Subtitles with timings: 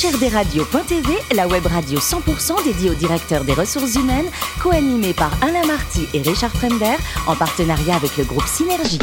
[0.00, 4.30] HRDRadio.tv, la web radio 100% dédiée aux directeurs des ressources humaines,
[4.62, 8.98] co-animée par Alain Marty et Richard Fremder, en partenariat avec le groupe Synergie.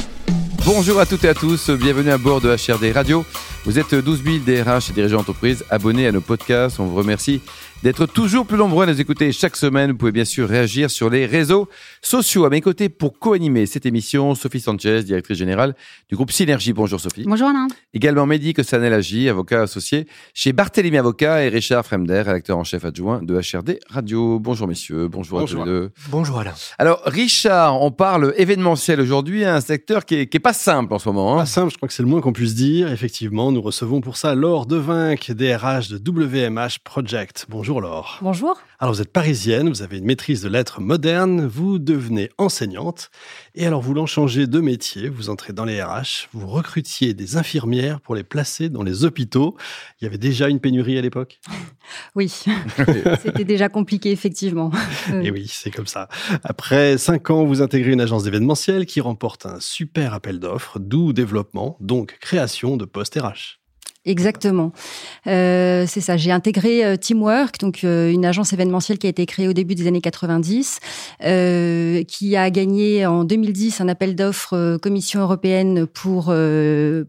[0.65, 3.25] Bonjour à toutes et à tous, bienvenue à bord de HRD Radio.
[3.63, 6.79] Vous êtes 12 000 DRH et dirigeants d'entreprise abonnés à nos podcasts.
[6.79, 7.41] On vous remercie
[7.83, 9.91] d'être toujours plus nombreux à nous écouter chaque semaine.
[9.91, 11.69] Vous pouvez bien sûr réagir sur les réseaux
[12.01, 12.45] sociaux.
[12.45, 15.75] À mes côtés pour co-animer cette émission, Sophie Sanchez, directrice générale
[16.09, 16.73] du groupe Synergie.
[16.73, 17.23] Bonjour Sophie.
[17.25, 17.67] Bonjour Alain.
[17.93, 22.83] Également Mehdi Kossanel Agi, avocat associé chez Barthélemy Avocat et Richard Fremder, rédacteur en chef
[22.83, 24.39] adjoint de HRD Radio.
[24.39, 25.91] Bonjour messieurs, bonjour, bonjour à tous les deux.
[26.09, 26.53] Bonjour Alain.
[26.79, 31.35] Alors Richard, on parle événementiel aujourd'hui, un secteur qui est, pas simple en ce moment.
[31.35, 31.39] Hein.
[31.39, 32.91] Pas simple, je crois que c'est le moins qu'on puisse dire.
[32.91, 37.45] Effectivement, nous recevons pour ça Laure Devinck, DRH de WMH Project.
[37.49, 38.19] Bonjour Laure.
[38.21, 38.57] Bonjour.
[38.79, 43.11] Alors vous êtes parisienne, vous avez une maîtrise de lettres modernes, vous devenez enseignante
[43.55, 47.99] et alors voulant changer de métier, vous entrez dans les RH, vous recrutiez des infirmières
[47.99, 49.57] pour les placer dans les hôpitaux.
[49.99, 51.39] Il y avait déjà une pénurie à l'époque?
[52.15, 52.27] Oui,
[53.23, 54.71] c'était déjà compliqué effectivement.
[55.23, 56.09] Et oui, c'est comme ça.
[56.43, 61.13] Après cinq ans, vous intégrez une agence d'événementiel qui remporte un super appel d'offres, d'où
[61.13, 63.61] développement, donc création de postes RH.
[64.07, 64.71] Exactement.
[65.27, 66.15] Euh, c'est ça.
[66.15, 69.75] J'ai intégré euh, Teamwork, donc euh, une agence événementielle qui a été créée au début
[69.75, 70.79] des années 90,
[72.07, 76.33] qui a gagné en 2010 un appel d'offres Commission européenne pour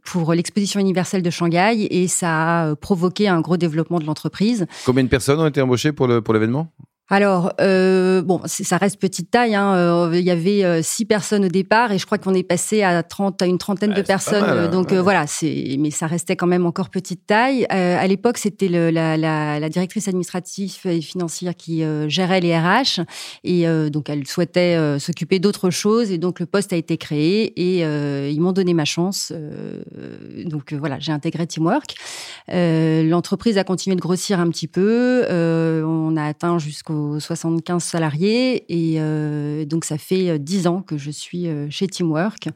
[0.05, 4.66] pour l'exposition universelle de Shanghai et ça a provoqué un gros développement de l'entreprise.
[4.84, 6.72] Combien de personnes ont été embauchées pour le pour l'événement?
[7.11, 9.55] Alors, euh, bon, ça reste petite taille.
[9.55, 9.75] Hein.
[9.75, 12.83] Euh, il y avait euh, six personnes au départ et je crois qu'on est passé
[12.83, 14.45] à 30, à une trentaine de personnes.
[14.45, 14.69] Hein.
[14.69, 17.64] donc voilà, c'est, mais ça restait quand même encore petite taille.
[17.70, 23.01] à l'époque, c'était la, la, la, directrice administrative et financière qui gérait les RH
[23.45, 27.81] et donc elle souhaitait s'occuper d'autre chose et donc le poste a été créé et
[28.31, 29.33] ils m'ont donné ma chance.
[30.45, 31.95] donc voilà, j'ai intégré Teamwork.
[32.48, 35.25] L'entreprise a continué de grossir un petit peu.
[35.31, 38.64] on a atteint jusqu'au 75 salariés.
[38.68, 42.48] Et euh, donc, ça fait 10 euh, ans que je suis euh, chez Teamwork.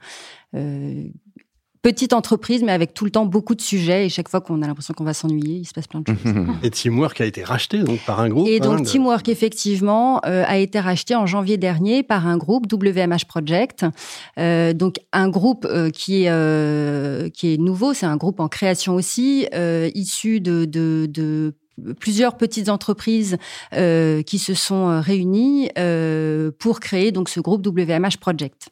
[1.83, 4.07] petite entreprise, mais avec tout le temps beaucoup de sujets.
[4.07, 6.17] Et chaque fois qu'on a l'impression qu'on va s'ennuyer, il se passe plein de choses.
[6.63, 8.47] et Teamwork a été racheté donc par un groupe.
[8.47, 13.25] Et donc hein, Teamwork, effectivement, a été racheté en janvier dernier par un groupe, WMH
[13.27, 13.85] Project.
[14.37, 19.49] donc un groupe qui, est, qui est nouveau, c'est un groupe en création aussi,
[19.95, 21.55] issu de, de, de
[21.99, 23.37] plusieurs petites entreprises
[23.73, 28.69] euh, qui se sont euh, réunies euh, pour créer donc ce groupe WMH Project.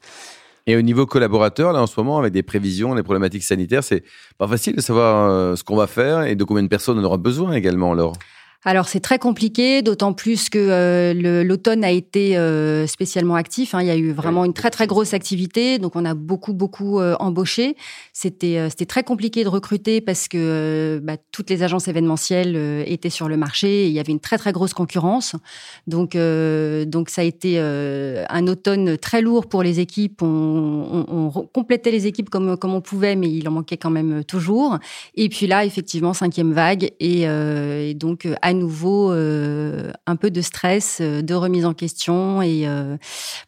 [0.66, 4.04] Et au niveau collaborateur, là en ce moment, avec des prévisions, des problématiques sanitaires, c'est
[4.38, 7.16] pas facile de savoir ce qu'on va faire et de combien de personnes on aura
[7.16, 8.12] besoin également, alors.
[8.62, 13.74] Alors c'est très compliqué, d'autant plus que euh, l'automne a été euh, spécialement actif.
[13.74, 13.80] Hein.
[13.80, 17.00] Il y a eu vraiment une très très grosse activité, donc on a beaucoup beaucoup
[17.00, 17.74] euh, embauché.
[18.12, 23.28] C'était c'était très compliqué de recruter parce que bah, toutes les agences événementielles étaient sur
[23.28, 23.84] le marché.
[23.84, 25.36] Et il y avait une très très grosse concurrence,
[25.86, 30.20] donc donc ça a été un automne très lourd pour les équipes.
[30.20, 30.26] On,
[31.08, 34.22] on, on, complétait les équipes comme comme on pouvait, mais il en manquait quand même
[34.22, 34.78] toujours.
[35.14, 40.40] Et puis là effectivement cinquième vague et, et donc à nouveau euh, un peu de
[40.40, 42.42] stress, euh, de remise en question.
[42.42, 42.96] Et euh,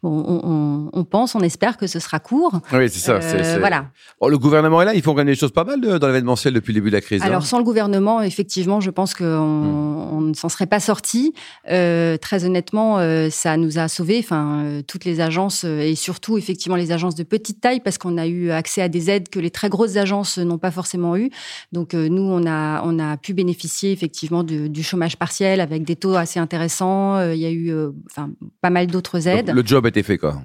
[0.02, 2.60] bon, on, pense, on espère que ce sera court.
[2.72, 3.18] Oui, c'est ça.
[3.58, 3.86] Voilà.
[4.20, 6.72] Oh, le gouvernement est là, ils font gagner des choses pas mal dans l'événementiel depuis
[6.72, 7.22] le début de la crise.
[7.22, 7.44] Alors, hein.
[7.44, 10.12] sans le gouvernement, effectivement, je pense qu'on hmm.
[10.12, 11.34] on ne s'en serait pas sorti.
[11.64, 12.98] très honnêtement,
[13.30, 14.18] ça nous a sauvés.
[14.18, 18.26] Enfin, toutes les agences et surtout, effectivement, les agences de petite taille, parce qu'on a
[18.26, 21.30] eu accès à des aides que les très grosses agences n'ont pas forcément eu.
[21.72, 25.96] Donc, nous, on a, on a pu bénéficier effectivement du, du chômage partiel avec des
[25.96, 27.16] taux assez intéressants.
[27.16, 28.30] Euh, il y a eu euh, enfin,
[28.60, 29.50] pas mal d'autres aides.
[29.54, 30.42] le job a été fait, quoi.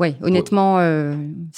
[0.00, 1.14] Oui, honnêtement, euh,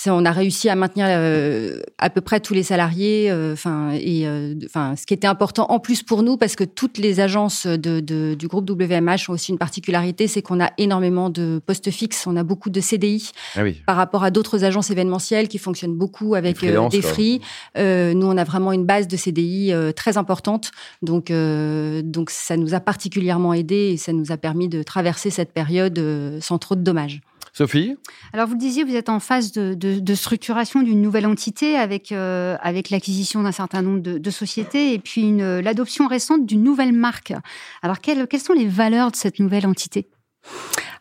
[0.07, 3.31] on a réussi à maintenir euh, à peu près tous les salariés.
[3.31, 4.27] Euh, enfin, et
[4.67, 8.01] enfin, ce qui était important en plus pour nous, parce que toutes les agences de,
[8.01, 12.27] de, du groupe WMH ont aussi une particularité, c'est qu'on a énormément de postes fixes.
[12.27, 13.81] On a beaucoup de CDI ah oui.
[13.87, 17.41] par rapport à d'autres agences événementielles qui fonctionnent beaucoup avec des free.
[17.77, 20.73] nous, on a vraiment une base de CDI très importante,
[21.03, 25.53] donc donc ça nous a particulièrement aidé et ça nous a permis de traverser cette
[25.53, 25.99] période
[26.41, 27.21] sans trop de dommages.
[27.57, 27.97] Sophie
[28.35, 32.59] Alors, vous le disiez, vous êtes en phase de, structuration d'une nouvelle entité avec, euh,
[32.61, 37.33] avec l'acquisition d'un certain nombre de, sociétés et puis l'adoption récente d'une nouvelle marque.
[37.81, 40.11] Alors, quelles, quelles sont les valeurs de cette nouvelle entité?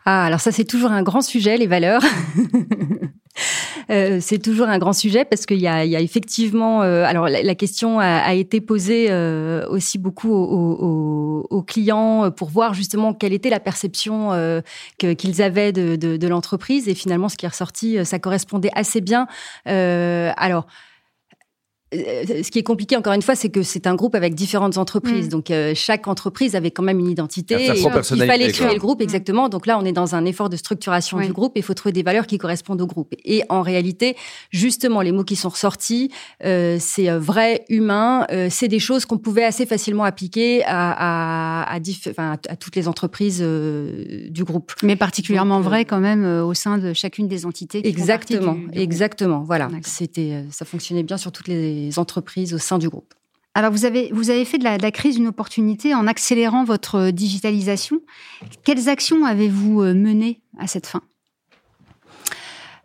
[0.06, 2.02] Ah, alors ça, c'est toujours un grand sujet, les valeurs.
[3.90, 6.82] Euh, c'est toujours un grand sujet parce qu'il y, y a, effectivement.
[6.82, 12.74] Euh, alors la, question a, été posée euh, aussi beaucoup aux, aux, clients pour voir
[12.74, 14.30] justement quelle était la perception
[14.98, 19.00] qu'ils avaient de, de, de l'entreprise et finalement ce qui est ressorti, ça correspondait assez
[19.00, 19.26] bien.
[19.64, 20.70] alors euh,
[21.92, 25.26] ce qui est compliqué encore une fois, c'est que c'est un groupe avec différentes entreprises.
[25.26, 25.30] Mm.
[25.30, 27.54] Donc euh, chaque entreprise avait quand même une identité.
[27.54, 29.48] Et il fallait créer le groupe exactement.
[29.48, 31.26] Donc là, on est dans un effort de structuration Oui.
[31.26, 31.52] du groupe.
[31.56, 33.14] et Il faut trouver des valeurs qui correspondent au groupe.
[33.24, 34.16] Et en réalité,
[34.50, 36.10] justement, les mots qui sont ressortis,
[36.44, 38.26] euh, c'est euh, vrai, humain.
[38.32, 40.90] euh, c'est des choses qu'on pouvait assez facilement appliquer à,
[41.62, 44.72] à, à, diff- enfin, à- à toutes les entreprises euh, du groupe.
[44.82, 47.80] Mais particulièrement Donc, euh, vrai quand même euh, au sein de chacune des entités.
[47.82, 48.78] Qui font partie Exactement, du- du groupe.
[48.78, 49.44] exactement.
[49.46, 53.14] Voilà, c'était, euh, ça fonctionnait bien sur toutes les entreprises au sein du groupe.
[53.54, 58.02] Alors, vous avez, vous avez fait de la, crise une opportunité en accélérant votre digitalisation.
[58.64, 61.00] Quelles actions avez-vous euh, menées à cette fin?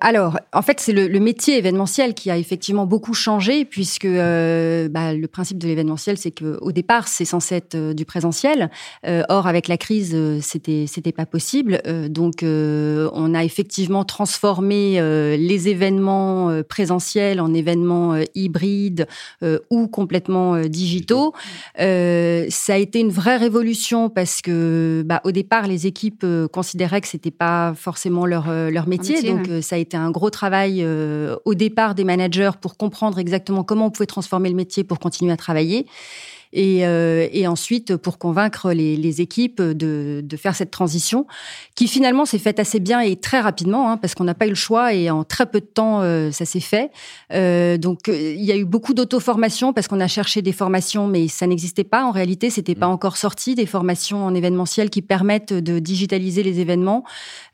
[0.03, 4.89] Alors, en fait, c'est le, le métier événementiel qui a effectivement beaucoup changé, puisque euh,
[4.89, 8.71] bah, le principe de l'événementiel, c'est que au départ, c'est censé être euh, du présentiel.
[9.05, 11.81] Euh, or, avec la crise, c'était c'était pas possible.
[12.09, 14.99] Donc, on a effectivement transformé
[15.37, 19.07] les événements présentiels en événements hybrides
[19.69, 21.33] ou complètement digitaux.
[21.77, 27.07] Ça a été une vraie révolution parce que, bah, au départ, les équipes considéraient que
[27.07, 29.15] c'était pas forcément leur leur métier.
[29.15, 29.61] métier, donc, ouais.
[29.61, 33.87] ça a été un gros travail euh, au départ des managers pour comprendre exactement comment
[33.87, 35.87] on pouvait transformer le métier pour continuer à travailler.
[36.53, 41.25] Et, euh, et ensuite pour convaincre les, les équipes de, de faire cette transition,
[41.75, 44.49] qui finalement s'est faite assez bien et très rapidement, hein, parce qu'on n'a pas eu
[44.49, 46.91] le choix et en très peu de temps euh, ça s'est fait.
[47.33, 51.07] Euh, donc euh, il y a eu beaucoup d'auto-formation parce qu'on a cherché des formations,
[51.07, 55.01] mais ça n'existait pas en réalité, c'était pas encore sorti des formations en événementiel qui
[55.01, 57.03] permettent de digitaliser les événements,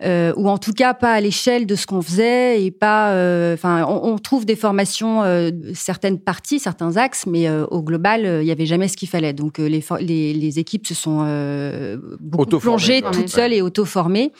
[0.04, 3.12] euh, ou en tout cas pas à l'échelle de ce qu'on faisait et pas.
[3.12, 7.82] euh, Enfin, on, on trouve des formations, euh, certaines parties, certains axes, mais euh, au
[7.82, 9.34] global, il y avait jamais ce qu'il fallait.
[9.34, 13.28] Donc euh, les, les, les équipes se sont euh, beaucoup plongées toutes Ouais.
[13.28, 14.32] seules et auto-formées.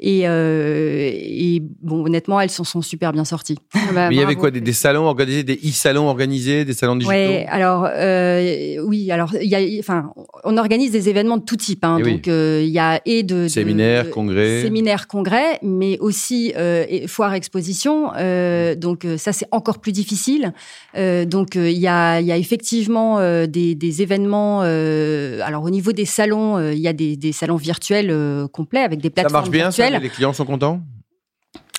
[0.00, 3.56] Et, euh, et bon, honnêtement, elles s'en sont super bien sorties.
[3.92, 6.94] Bah, Mais il y avait quoi des, des salons organisés, des e-salons organisés, des salons
[6.94, 7.12] digitaux?
[7.16, 10.12] Ouais, alors euh, oui, alors il y a, enfin,
[10.44, 11.84] on organise des événements de tout type.
[11.84, 12.12] Hein, Eh oui.
[12.12, 14.62] donc euh, il y a et de, Séminaires, de- congrès.
[14.62, 18.12] séminaires, congrès, mais aussi euh, foires, expositions.
[18.16, 20.52] Euh, donc ça c'est encore plus difficile.
[20.96, 24.60] Euh, donc il y a, il y a effectivement euh, des, des événements.
[24.62, 28.46] euh, alors au niveau des salons, euh, il y a des, des salons virtuels euh,
[28.48, 30.80] complets avec des Ça plateformes marche bien, ça les clients sont contents?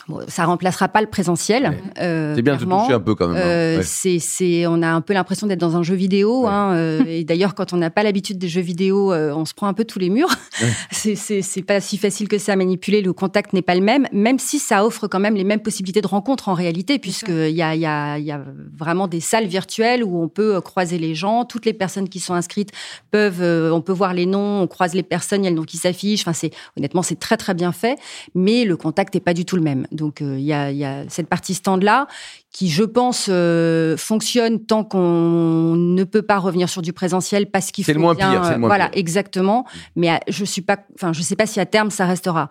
[0.10, 1.78] Bon, ça remplacera pas le présentiel.
[2.02, 3.38] euh, C'est bien de toucher un peu quand même.
[3.38, 3.42] hein.
[3.42, 3.84] Euh, Ouais.
[3.84, 6.44] c'est, c'est, on a un peu l'impression d'être dans un jeu vidéo.
[6.44, 6.50] Ouais.
[6.50, 9.54] Hein, euh, et d'ailleurs, quand on n'a pas l'habitude des jeux vidéo, euh, on se
[9.54, 10.30] prend un peu tous les murs.
[10.62, 10.68] Ouais.
[10.92, 13.02] c'est, c'est, c'est pas si facile que ça à manipuler.
[13.02, 16.02] Le contact n'est pas le même, même si ça offre quand même les mêmes possibilités
[16.02, 18.42] de rencontre en réalité, puisqu'il y a, il y, a, il y a
[18.76, 21.46] vraiment des salles virtuelles où on peut euh, croiser les gens.
[21.46, 22.72] Toutes les personnes qui sont inscrites
[23.12, 25.56] peuvent, euh, on peut voir les noms, on croise les personnes, il y a le
[25.58, 26.22] nom qui s'affiche.
[26.22, 28.00] Enfin, c'est, honnêtement, c'est très très bien fait,
[28.34, 29.86] mais le contact n'est pas du tout le même.
[30.00, 32.08] Donc, euh, il y, a, il y a cette partie stand-là
[32.52, 37.72] qui, je pense, euh, fonctionne tant qu'on ne peut pas revenir sur du présentiel parce
[37.72, 39.00] qu'il faut le moins bien, pire, le euh, moins voilà, pire.
[39.00, 39.66] exactement.
[39.96, 42.50] Mais euh, je suis pas, enfin, je sais pas si à terme ça restera.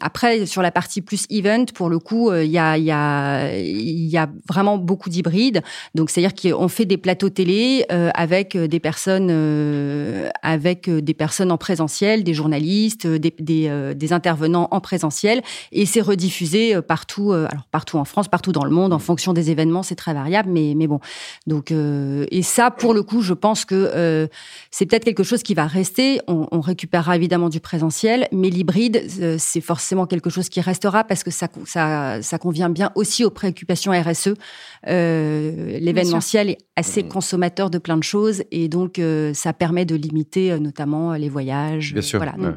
[0.00, 3.56] Après, sur la partie plus event, pour le coup, il y a, il y a,
[3.56, 5.62] il y a vraiment beaucoup d'hybrides.
[5.94, 9.30] Donc, c'est-à-dire qu'on fait des plateaux télé avec des personnes,
[10.42, 16.00] avec des personnes en présentiel, des journalistes, des, des, des intervenants en présentiel, et c'est
[16.00, 16.29] rediffusé
[16.74, 19.82] euh, partout, euh, alors partout en France, partout dans le monde, en fonction des événements,
[19.82, 21.00] c'est très variable, mais mais bon.
[21.46, 24.26] Donc, euh, et ça, pour le coup, je pense que euh,
[24.70, 26.20] c'est peut-être quelque chose qui va rester.
[26.28, 31.04] On, on récupérera évidemment du présentiel, mais l'hybride, euh, c'est forcément quelque chose qui restera
[31.04, 34.34] parce que ça, ça, ça convient bien aussi aux préoccupations RSE.
[34.86, 39.00] L'événementiel est assez consommateur de plein de choses et donc
[39.34, 41.92] ça permet de limiter notamment les voyages.
[41.92, 42.34] Bien sûr, Voilà.
[42.38, 42.54] ouais.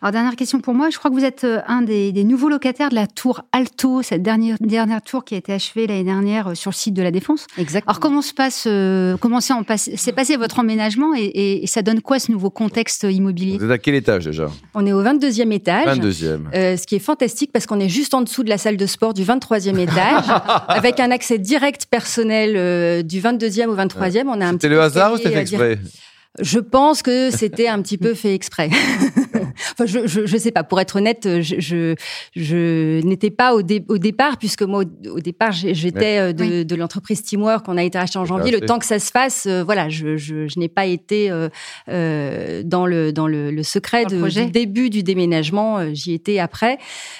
[0.00, 0.90] Alors, dernière question pour moi.
[0.90, 4.02] Je crois que vous êtes euh, un des, des nouveaux locataires de la tour Alto,
[4.02, 7.02] cette dernière, dernière tour qui a été achevée l'année dernière euh, sur le site de
[7.02, 7.46] la Défense.
[7.58, 7.90] Exactement.
[7.90, 11.82] Alors, comment se passe, euh, comment s'est passe- passé votre emménagement et, et- et ça
[11.82, 13.58] donne quoi ce nouveau contexte immobilier?
[13.58, 14.48] Vous êtes à quel étage déjà?
[14.74, 15.86] On est au 22e étage.
[15.98, 16.48] 22e.
[16.54, 18.86] Euh, ce qui est fantastique parce qu'on est juste en dessous de la salle de
[18.86, 20.24] sport du 23e étage,
[20.68, 24.24] avec un accès direct personnel euh, du 22e au 23e.
[24.26, 25.78] On a un C'était le hasard ou c'était exprès?
[26.40, 28.70] Je pense que c'était un petit peu fait exprès.
[29.72, 30.64] enfin, je, je, je sais pas.
[30.64, 31.94] Pour être honnête, je, je,
[32.34, 36.42] je n'étais pas au, dé- au départ, puisque moi, au, au départ, j'étais euh, de,
[36.44, 36.64] Oui.
[36.64, 38.50] de l'entreprise Teamwork qu'on a été acheté en janvier.
[38.50, 41.50] Le temps que ça se fasse, euh, voilà, je, je, n'ai pas été euh,
[41.90, 45.92] euh, dans le dans le, le secret Dans de- du début du déménagement.
[45.92, 46.78] J'y étais après.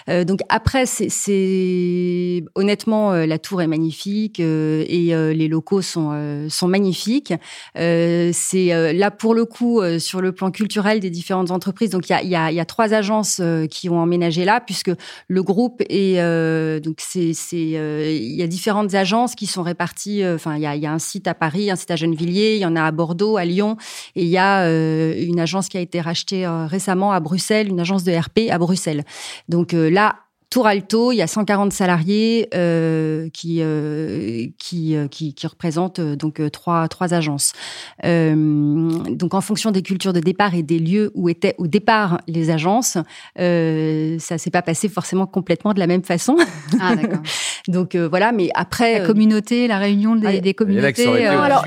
[0.09, 7.35] Donc après, c'est- c'est honnêtement la tour est magnifique et les locaux sont sont magnifiques.
[7.75, 12.37] C'est là, pour le coup, sur le plan culturel des différentes entreprises, donc il y
[12.37, 14.93] a, trois agences qui ont emménagé là, puisque
[15.29, 16.23] le groupe est
[16.81, 20.23] donc c'est il y a différentes agences qui sont réparties.
[20.25, 22.61] Enfin, il y a, y a un site à Paris, un site à Gennevilliers, il
[22.61, 23.77] y en a à Bordeaux, à Lyon,
[24.15, 28.05] et il y a une agence qui a été rachetée récemment à Bruxelles, une agence
[28.05, 29.05] de RP à Bruxelles.
[29.49, 30.17] Donc là,
[30.53, 35.99] Tour Alto, il y a 140 salariés euh, qui, euh, qui, euh, qui, qui, représentent
[35.99, 37.53] euh, donc trois, trois agences.
[38.05, 42.51] donc en fonction des cultures de départ et des lieux où étaient au départ les
[42.51, 42.99] agences,
[43.39, 46.37] ça s'est pas passé forcément complètement de la même façon.
[46.79, 47.21] Ah d'accord.
[47.69, 51.27] donc voilà, mais après la communauté, la réunion des, des communautés.
[51.27, 51.65] alors,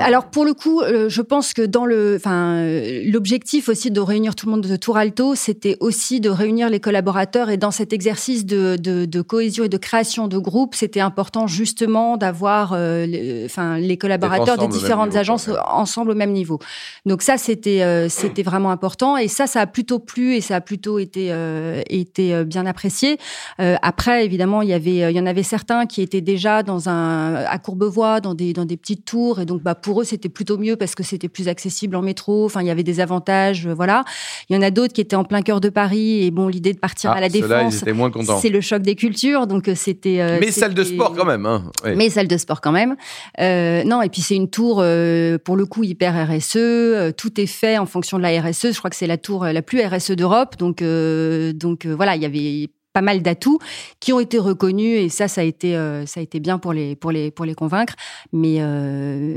[0.00, 2.64] alors pour le coup, je pense que dans le, enfin
[3.04, 6.78] l'objectif aussi de réunir tout le monde de Tour Alto, c'était aussi de réunir les
[6.78, 11.00] collaborateurs et dans cette exercice de, de, de, cohésion et de création de groupe, c'était
[11.00, 16.58] important justement d'avoir euh, les, enfin, les collaborateurs des différentes agences ensemble au même niveau.
[17.06, 20.56] Donc ça, c'était euh, c'était vraiment important et ça, ça a plutôt plu et ça
[20.56, 23.18] a plutôt été euh, été bien apprécié.
[23.58, 27.34] après, évidemment, il y avait il y en avait certains qui étaient déjà dans un
[27.34, 30.58] à Courbevoie, dans des dans des petites tours et donc bah pour eux c'était plutôt
[30.58, 32.44] mieux parce que c'était plus accessible en métro.
[32.44, 34.04] Enfin, il y avait des avantages, voilà.
[34.48, 36.74] Il y en a d'autres qui étaient en plein cœur de Paris et bon, l'idée
[36.74, 38.38] de partir ah, à la défense moins content.
[38.38, 40.20] C'est le choc des cultures, donc euh, c'était.
[40.20, 41.46] Euh, mais salle de sport quand même.
[41.46, 41.70] Hein.
[41.84, 42.96] Mais salle de sport quand même.
[43.40, 47.14] Euh, non, et puis c'est une tour euh, pour le coup hyper RSE.
[47.16, 48.72] Tout est fait en fonction de la RSE.
[48.72, 50.56] Je crois que c'est la tour la plus RSE d'Europe.
[50.58, 53.58] Donc donc voilà, il y avait pas mal d'atouts
[54.00, 55.72] qui ont été reconnus et ça ça a été
[56.06, 57.94] ça a été bien pour les pour les pour les convaincre
[58.32, 58.58] mais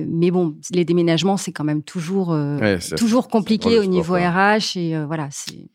[0.07, 2.33] mais bon les déménagements c'est quand même toujours
[2.95, 5.67] toujours compliqué au niveau RH et voilà c'est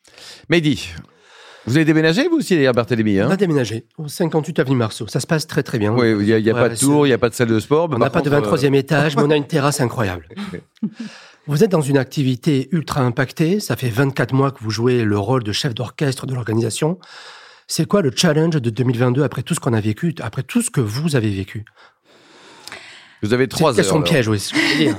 [0.48, 0.94] Mehdi
[1.66, 5.06] vous avez déménagé, vous aussi, d'ailleurs, Barthélémy hein On a déménagé, au 58 avenue Marceau.
[5.06, 5.92] Ça se passe très, très bien.
[5.92, 7.48] Oui, il n'y a, y a pas de tour, il n'y a pas de salle
[7.48, 7.88] de sport.
[7.90, 10.28] On n'a pas de 23e euh, étage, mais on a une terrasse incroyable.
[11.46, 13.60] Vous êtes dans une activité ultra impactée.
[13.60, 16.98] Ça fait 24 mois que vous jouez le rôle de chef d'orchestre de l'organisation.
[17.66, 20.70] C'est quoi le challenge de 2022 après tout ce qu'on a vécu, après tout ce
[20.70, 21.66] que vous avez vécu?
[23.22, 23.76] Vous avez trois heures.
[23.76, 24.42] Question piège, oui.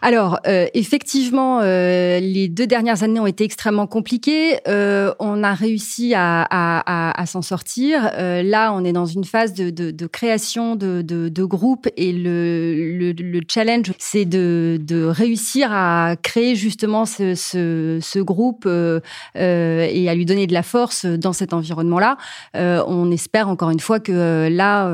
[0.00, 4.58] Alors, euh, effectivement, euh, les deux dernières années ont été extrêmement compliquées.
[4.68, 8.10] Euh, on a réussi à, à, à, s'en sortir.
[8.14, 11.88] Euh, là, on est dans une phase de, de, de création de, de, de groupe
[11.96, 14.78] et le, le, le challenge, c'est de,
[15.08, 19.00] réussir à créer justement ce, ce, ce groupe euh,
[19.34, 22.16] et à lui donner de la force dans cet environnement-là.
[22.54, 24.92] on espère encore une fois que là,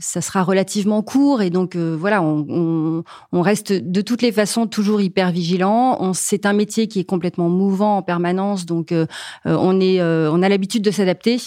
[0.00, 4.66] ça sera relativement court et donc voilà, on, on, on reste de toutes les façons
[4.66, 6.12] toujours hyper vigilant.
[6.14, 9.06] C'est un métier qui est complètement mouvant en permanence, donc euh,
[9.46, 11.38] euh, on est, euh, on a l'habitude de s'adapter.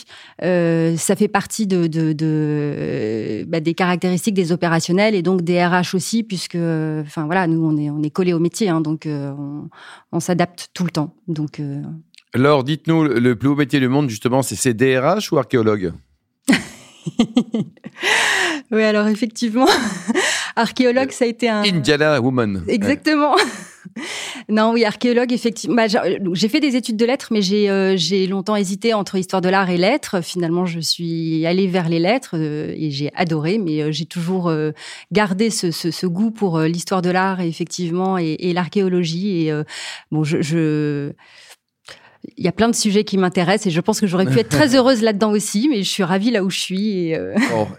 [0.41, 5.95] ça fait partie de, de, de bah, des caractéristiques des opérationnels et donc des RH
[5.95, 9.69] aussi, puisque, enfin voilà, nous on est, on est collé au métier, hein, donc on,
[10.11, 11.13] on s'adapte tout le temps.
[11.27, 11.59] Donc
[12.33, 15.93] alors, dites-nous, le plus haut métier du monde, justement, c'est DRH ou archéologue?
[18.71, 19.65] Oui, alors effectivement,
[20.57, 21.63] archéologue, ça a été un.
[21.63, 22.63] Indiana Woman.
[22.67, 23.35] Exactement.
[24.49, 25.75] non, oui, archéologue, effectivement.
[25.75, 29.41] Bah, j'ai fait des études de lettres, mais j'ai euh, j'ai longtemps hésité entre histoire
[29.41, 30.21] de l'art et lettres.
[30.21, 34.53] Finalement, je suis allée vers les lettres euh, et j'ai adoré, mais euh, j'ai toujours
[35.11, 39.47] gardé ce, ce, ce, goût pour l'histoire de l'art, effectivement, et, et l'archéologie.
[39.47, 39.63] Et
[40.11, 41.11] bon, je, je
[42.35, 44.49] il y a plein de sujets qui m'intéressent et je pense que j'aurais pu être
[44.49, 47.11] très heureuse là-dedans aussi, mais je suis ravie là où je suis.
[47.11, 47.19] Et,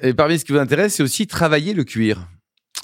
[0.03, 2.29] et parmi ce qui vous intéresse, c'est aussi travailler le cuir.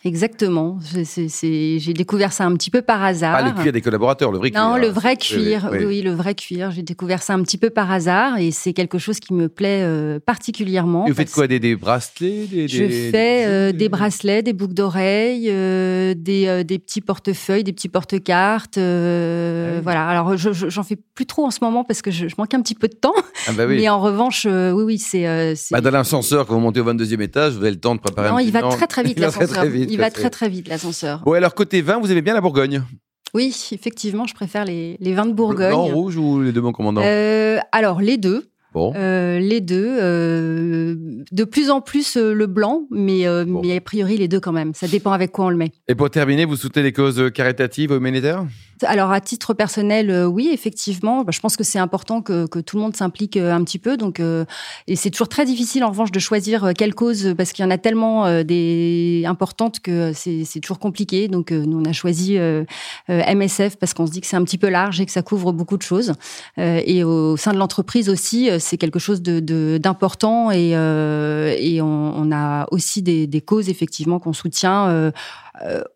[0.05, 0.79] Exactement.
[0.93, 3.37] J'ai découvert ça un petit peu par hasard.
[3.39, 4.63] Ah, le cuir des collaborateurs, le vrai cuir.
[4.63, 5.71] Non, le vrai cuir.
[5.73, 6.71] Oui, le vrai cuir.
[6.73, 9.81] J'ai découvert ça un petit peu par hasard et c'est quelque chose qui me plaît
[9.83, 11.07] euh, particulièrement.
[11.07, 14.75] Et vous faites quoi des, des, bracelets des, Je fais euh, des bracelets, des boucles
[14.75, 18.77] d'oreilles, euh, des, des, petits portefeuilles, des petits porte-cartes.
[18.77, 20.07] Ah voilà.
[20.07, 22.89] Alors, j'en fais plus trop en ce moment parce que je, manque un petit peu
[22.89, 23.15] de temps.
[23.47, 23.77] Ah bah oui.
[23.77, 25.55] Mais en revanche, oui, oui, c'est.
[25.71, 28.29] Bah dans l'ascenseur, quand vous montez au 22e étage, vous avez le temps de préparer
[28.29, 31.23] non, un il va très très vite l'ascenseur il va très très vite l'ascenseur.
[31.25, 32.83] Bon, alors côté vin, vous aimez bien la Bourgogne?
[33.35, 35.71] Oui, effectivement, je préfère les, les vins de Bourgogne.
[35.71, 37.03] Blanc, rouge ou les deux, mon commandant?
[37.05, 38.47] Euh, Alors, les deux.
[38.73, 38.93] Bon.
[38.97, 39.97] Euh, les deux.
[40.01, 40.95] Euh,
[41.31, 44.73] de plus en plus euh, le blanc, mais, mais a priori les deux quand même.
[44.75, 45.73] Ça dépend avec quoi on le met.
[45.89, 48.45] Et pour terminer, vous soutenez les causes caritatives au humanitaires?
[48.83, 51.23] Alors à titre personnel, euh, oui, effectivement.
[51.23, 53.79] Bah, je pense que c'est important que, que, tout le monde s'implique euh, un petit
[53.79, 53.97] peu.
[53.97, 54.45] Donc, euh,
[54.87, 57.71] et c'est toujours très difficile en revanche de choisir quelle cause parce qu'il y en
[57.71, 61.29] a tellement des importantes que c'est toujours compliqué.
[61.29, 62.39] Donc nous on a choisi
[63.09, 65.53] MSF parce qu'on se dit que c'est un petit peu large et que ça couvre
[65.53, 66.13] beaucoup de choses.
[66.57, 72.33] et au sein de l'entreprise aussi, c'est quelque chose de d'important et, et on, on,
[72.33, 75.13] a aussi des, des causes effectivement qu'on soutient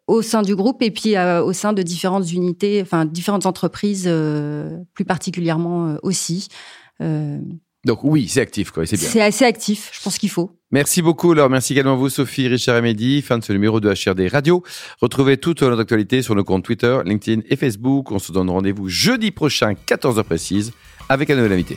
[0.06, 4.78] au sein du groupe et puis au sein de différentes unités, enfin différentes entreprises euh,
[4.94, 6.48] plus particulièrement aussi.
[7.84, 8.86] Donc oui, c'est actif, quoi.
[8.86, 9.08] C'est bien.
[9.08, 9.90] C'est assez actif.
[9.92, 10.50] Je pense qu'il faut.
[10.70, 11.32] Merci beaucoup.
[11.32, 13.22] Alors, merci également à vous, Sophie, Richard et Mehdi.
[13.22, 14.62] Fin de ce numéro de HRD Radio.
[15.00, 18.10] Retrouvez toute notre actualité sur nos comptes Twitter, LinkedIn et Facebook.
[18.10, 20.72] On se donne rendez-vous jeudi prochain, 14h précise,
[21.08, 21.76] avec un nouvel invité.